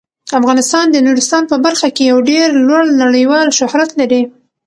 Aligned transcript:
افغانستان 0.39 0.85
د 0.91 0.95
نورستان 1.07 1.43
په 1.51 1.55
برخه 1.65 1.87
کې 1.95 2.03
یو 2.11 2.17
ډیر 2.29 2.47
لوړ 2.67 2.85
نړیوال 3.03 3.47
شهرت 3.59 3.89
لري. 3.99 4.21